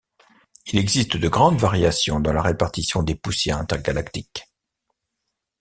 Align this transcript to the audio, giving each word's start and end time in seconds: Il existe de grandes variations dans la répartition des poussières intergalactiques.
Il 0.65 0.79
existe 0.79 1.15
de 1.15 1.29
grandes 1.29 1.59
variations 1.59 2.19
dans 2.19 2.33
la 2.33 2.41
répartition 2.41 3.03
des 3.03 3.13
poussières 3.13 3.59
intergalactiques. 3.59 4.47